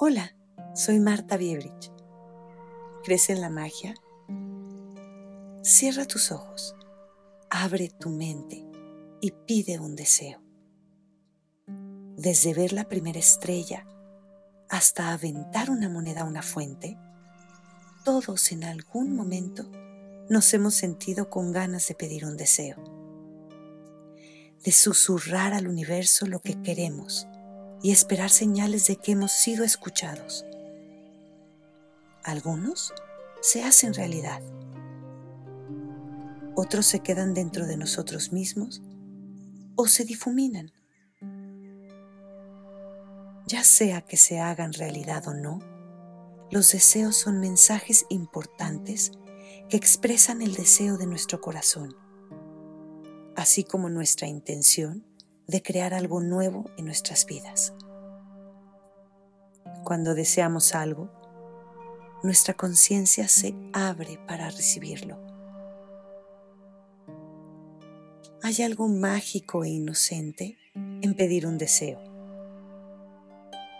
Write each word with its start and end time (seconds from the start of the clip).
Hola, 0.00 0.32
soy 0.76 1.00
Marta 1.00 1.36
Biebrich. 1.36 1.90
¿Crees 3.02 3.30
en 3.30 3.40
la 3.40 3.50
magia? 3.50 3.96
Cierra 5.64 6.04
tus 6.04 6.30
ojos, 6.30 6.76
abre 7.50 7.88
tu 7.88 8.08
mente 8.08 8.64
y 9.20 9.32
pide 9.32 9.80
un 9.80 9.96
deseo. 9.96 10.40
Desde 12.16 12.54
ver 12.54 12.72
la 12.72 12.84
primera 12.84 13.18
estrella 13.18 13.88
hasta 14.68 15.12
aventar 15.12 15.68
una 15.68 15.88
moneda 15.88 16.20
a 16.20 16.26
una 16.26 16.42
fuente, 16.42 16.96
todos 18.04 18.52
en 18.52 18.62
algún 18.62 19.16
momento 19.16 19.68
nos 20.30 20.54
hemos 20.54 20.74
sentido 20.74 21.28
con 21.28 21.50
ganas 21.50 21.88
de 21.88 21.96
pedir 21.96 22.24
un 22.24 22.36
deseo, 22.36 22.76
de 24.62 24.70
susurrar 24.70 25.54
al 25.54 25.66
universo 25.66 26.24
lo 26.28 26.38
que 26.38 26.62
queremos 26.62 27.26
y 27.82 27.92
esperar 27.92 28.30
señales 28.30 28.86
de 28.86 28.96
que 28.96 29.12
hemos 29.12 29.32
sido 29.32 29.64
escuchados. 29.64 30.44
Algunos 32.24 32.92
se 33.40 33.62
hacen 33.62 33.94
realidad, 33.94 34.42
otros 36.54 36.86
se 36.86 37.00
quedan 37.00 37.34
dentro 37.34 37.66
de 37.66 37.76
nosotros 37.76 38.32
mismos 38.32 38.82
o 39.76 39.86
se 39.86 40.04
difuminan. 40.04 40.72
Ya 43.46 43.62
sea 43.62 44.02
que 44.02 44.16
se 44.16 44.40
hagan 44.40 44.72
realidad 44.72 45.26
o 45.28 45.34
no, 45.34 45.60
los 46.50 46.72
deseos 46.72 47.16
son 47.16 47.40
mensajes 47.40 48.06
importantes 48.08 49.12
que 49.68 49.76
expresan 49.76 50.42
el 50.42 50.54
deseo 50.54 50.98
de 50.98 51.06
nuestro 51.06 51.40
corazón, 51.40 51.96
así 53.36 53.64
como 53.64 53.88
nuestra 53.88 54.26
intención 54.26 55.04
de 55.48 55.62
crear 55.62 55.94
algo 55.94 56.20
nuevo 56.20 56.70
en 56.76 56.84
nuestras 56.84 57.26
vidas. 57.26 57.74
Cuando 59.82 60.14
deseamos 60.14 60.74
algo, 60.74 61.10
nuestra 62.22 62.54
conciencia 62.54 63.26
se 63.26 63.54
abre 63.72 64.20
para 64.28 64.50
recibirlo. 64.50 65.18
Hay 68.42 68.62
algo 68.62 68.86
mágico 68.86 69.64
e 69.64 69.70
inocente 69.70 70.56
en 70.74 71.14
pedir 71.14 71.46
un 71.46 71.58
deseo. 71.58 71.98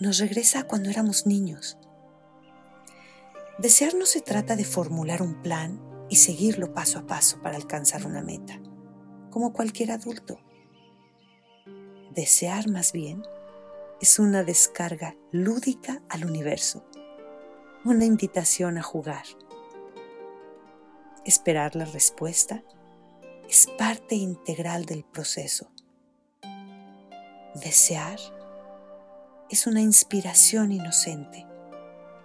Nos 0.00 0.18
regresa 0.18 0.60
a 0.60 0.64
cuando 0.64 0.90
éramos 0.90 1.26
niños 1.26 1.78
Desear 3.62 3.94
no 3.94 4.06
se 4.06 4.20
trata 4.20 4.56
de 4.56 4.64
formular 4.64 5.22
un 5.22 5.40
plan 5.40 5.80
y 6.08 6.16
seguirlo 6.16 6.72
paso 6.72 6.98
a 6.98 7.06
paso 7.06 7.40
para 7.42 7.56
alcanzar 7.56 8.06
una 8.06 8.20
meta, 8.20 8.60
como 9.30 9.52
cualquier 9.52 9.92
adulto. 9.92 10.40
Desear 12.14 12.68
más 12.68 12.92
bien 12.92 13.22
es 13.98 14.18
una 14.18 14.44
descarga 14.44 15.16
lúdica 15.30 16.02
al 16.10 16.26
universo, 16.26 16.84
una 17.86 18.04
invitación 18.04 18.76
a 18.76 18.82
jugar. 18.82 19.24
Esperar 21.24 21.74
la 21.74 21.86
respuesta 21.86 22.62
es 23.48 23.66
parte 23.78 24.14
integral 24.14 24.84
del 24.84 25.04
proceso. 25.04 25.70
Desear 27.54 28.18
es 29.48 29.66
una 29.66 29.80
inspiración 29.80 30.70
inocente 30.70 31.46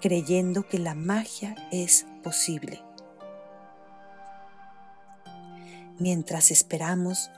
creyendo 0.01 0.67
que 0.67 0.79
la 0.79 0.95
magia 0.95 1.55
es 1.71 2.05
posible. 2.23 2.83
Mientras 5.97 6.51
esperamos 6.51 7.31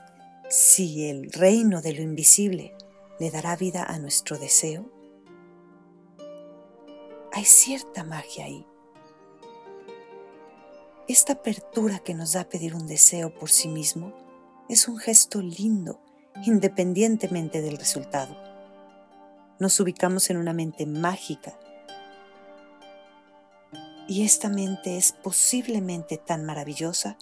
si 0.50 1.08
el 1.08 1.30
reino 1.30 1.80
de 1.80 1.92
lo 1.92 2.02
invisible 2.02 2.74
le 3.20 3.30
dará 3.30 3.54
vida 3.54 3.84
a 3.84 4.00
nuestro 4.00 4.36
deseo, 4.36 4.90
hay 7.32 7.44
cierta 7.44 8.02
magia 8.02 8.46
ahí. 8.46 8.66
Esta 11.06 11.34
apertura 11.34 12.00
que 12.00 12.14
nos 12.14 12.32
da 12.32 12.48
pedir 12.48 12.74
un 12.74 12.88
deseo 12.88 13.32
por 13.32 13.48
sí 13.48 13.68
mismo 13.68 14.12
es 14.68 14.88
un 14.88 14.98
gesto 14.98 15.40
lindo, 15.40 16.00
independientemente 16.44 17.62
del 17.62 17.76
resultado. 17.76 18.36
Nos 19.60 19.78
ubicamos 19.78 20.30
en 20.30 20.36
una 20.36 20.52
mente 20.52 20.84
mágica 20.84 21.56
y 24.08 24.24
esta 24.24 24.48
mente 24.48 24.96
es 24.96 25.12
posiblemente 25.12 26.16
tan 26.16 26.44
maravillosa 26.44 27.16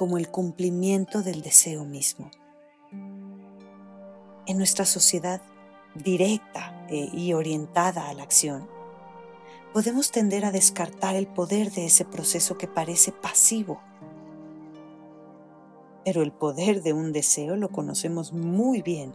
como 0.00 0.16
el 0.16 0.30
cumplimiento 0.30 1.20
del 1.20 1.42
deseo 1.42 1.84
mismo. 1.84 2.30
En 4.46 4.56
nuestra 4.56 4.86
sociedad 4.86 5.42
directa 5.94 6.86
e, 6.88 7.10
y 7.12 7.34
orientada 7.34 8.08
a 8.08 8.14
la 8.14 8.22
acción, 8.22 8.66
podemos 9.74 10.10
tender 10.10 10.46
a 10.46 10.52
descartar 10.52 11.16
el 11.16 11.26
poder 11.26 11.70
de 11.72 11.84
ese 11.84 12.06
proceso 12.06 12.56
que 12.56 12.66
parece 12.66 13.12
pasivo. 13.12 13.82
Pero 16.06 16.22
el 16.22 16.32
poder 16.32 16.82
de 16.82 16.94
un 16.94 17.12
deseo 17.12 17.54
lo 17.56 17.68
conocemos 17.68 18.32
muy 18.32 18.80
bien. 18.80 19.12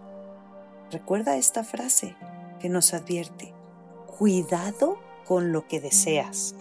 Recuerda 0.91 1.35
esta 1.35 1.63
frase 1.63 2.15
que 2.59 2.69
nos 2.69 2.93
advierte, 2.93 3.55
cuidado 4.19 4.99
con 5.25 5.51
lo 5.51 5.67
que 5.67 5.79
deseas. 5.79 6.53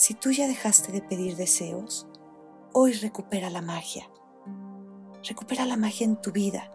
Si 0.00 0.14
tú 0.14 0.30
ya 0.30 0.48
dejaste 0.48 0.92
de 0.92 1.02
pedir 1.02 1.36
deseos, 1.36 2.06
hoy 2.72 2.94
recupera 2.94 3.50
la 3.50 3.60
magia. 3.60 4.08
Recupera 5.22 5.66
la 5.66 5.76
magia 5.76 6.06
en 6.06 6.16
tu 6.16 6.32
vida. 6.32 6.70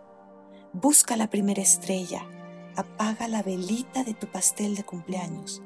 Busca 0.74 1.18
la 1.18 1.28
primera 1.28 1.64
estrella. 1.64 2.22
Apaga 2.76 3.28
la 3.28 3.42
velita 3.42 4.04
de 4.04 4.14
tu 4.14 4.28
pastel 4.28 4.76
de 4.76 4.84
cumpleaños. 4.84 5.64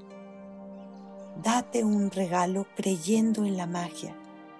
Date 1.43 1.83
un 1.83 2.11
regalo 2.11 2.65
creyendo 2.77 3.43
en 3.43 3.57
la 3.57 3.67
magia 3.67 4.15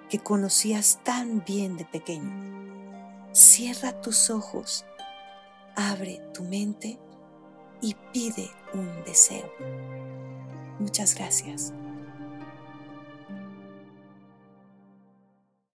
que 0.09 0.19
conocías 0.19 0.99
tan 1.01 1.41
bien 1.45 1.77
de 1.77 1.85
pequeño. 1.85 3.29
Cierra 3.31 4.01
tus 4.01 4.29
ojos, 4.29 4.83
abre 5.77 6.21
tu 6.33 6.43
mente 6.43 6.99
y 7.79 7.95
pide 8.11 8.51
un 8.73 9.05
deseo. 9.05 9.49
Muchas 10.79 11.15
gracias. 11.15 11.71